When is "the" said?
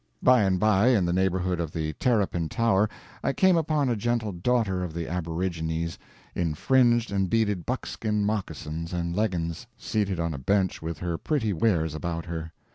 1.05-1.13, 1.73-1.93, 4.95-5.07